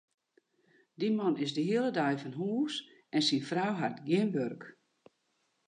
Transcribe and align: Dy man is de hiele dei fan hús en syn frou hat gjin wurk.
Dy 0.99 1.09
man 1.19 1.35
is 1.45 1.51
de 1.57 1.63
hiele 1.67 1.91
dei 1.99 2.15
fan 2.21 2.37
hús 2.39 2.75
en 3.15 3.23
syn 3.27 3.45
frou 3.49 3.73
hat 3.79 3.97
gjin 4.07 4.31
wurk. 4.35 4.61